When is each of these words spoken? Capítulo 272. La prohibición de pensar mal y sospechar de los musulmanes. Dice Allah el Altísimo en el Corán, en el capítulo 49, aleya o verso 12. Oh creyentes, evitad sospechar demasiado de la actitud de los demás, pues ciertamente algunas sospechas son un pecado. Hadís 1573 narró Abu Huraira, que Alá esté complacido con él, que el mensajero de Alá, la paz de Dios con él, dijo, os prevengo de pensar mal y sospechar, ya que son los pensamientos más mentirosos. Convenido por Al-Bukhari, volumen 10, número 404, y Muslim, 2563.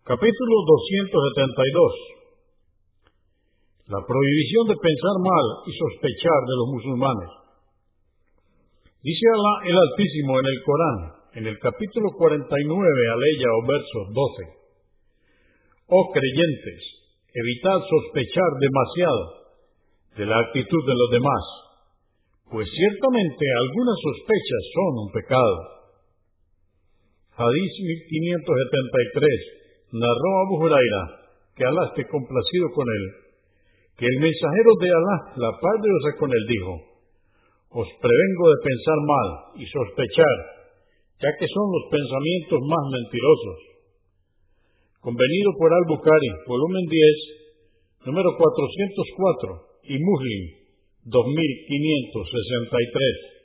Capítulo 0.00 0.56
272. 1.12 1.92
La 3.92 4.00
prohibición 4.00 4.64
de 4.72 4.76
pensar 4.80 5.16
mal 5.20 5.46
y 5.68 5.70
sospechar 5.76 6.40
de 6.48 6.56
los 6.56 6.68
musulmanes. 6.72 7.30
Dice 9.04 9.26
Allah 9.36 9.56
el 9.68 9.76
Altísimo 9.76 10.40
en 10.40 10.46
el 10.48 10.58
Corán, 10.64 10.98
en 11.36 11.44
el 11.52 11.56
capítulo 11.60 12.08
49, 12.16 12.48
aleya 12.48 13.48
o 13.52 13.60
verso 13.68 14.00
12. 15.84 15.92
Oh 15.92 16.04
creyentes, 16.16 16.80
evitad 17.36 17.76
sospechar 17.84 18.50
demasiado 18.56 19.22
de 20.16 20.24
la 20.32 20.36
actitud 20.48 20.82
de 20.88 20.96
los 20.96 21.10
demás, 21.12 21.44
pues 22.48 22.64
ciertamente 22.72 23.44
algunas 23.68 23.98
sospechas 24.00 24.62
son 24.72 24.92
un 25.04 25.08
pecado. 25.12 25.54
Hadís 27.36 27.72
1573 28.00 29.59
narró 29.92 30.30
Abu 30.46 30.54
Huraira, 30.62 31.02
que 31.54 31.64
Alá 31.66 31.82
esté 31.90 32.06
complacido 32.06 32.66
con 32.74 32.86
él, 32.86 33.04
que 33.98 34.06
el 34.06 34.18
mensajero 34.22 34.70
de 34.80 34.88
Alá, 34.88 35.16
la 35.36 35.52
paz 35.60 35.76
de 35.82 35.88
Dios 35.90 36.04
con 36.18 36.30
él, 36.32 36.44
dijo, 36.48 36.74
os 37.70 37.86
prevengo 38.02 38.44
de 38.50 38.62
pensar 38.66 38.98
mal 39.06 39.28
y 39.58 39.64
sospechar, 39.66 40.36
ya 41.22 41.28
que 41.38 41.46
son 41.46 41.66
los 41.70 41.84
pensamientos 41.90 42.60
más 42.66 42.80
mentirosos. 42.90 43.58
Convenido 45.00 45.50
por 45.58 45.70
Al-Bukhari, 45.74 46.28
volumen 46.46 46.86
10, 48.04 48.06
número 48.06 48.34
404, 48.36 49.62
y 49.90 49.96
Muslim, 49.98 50.42
2563. 51.06 53.39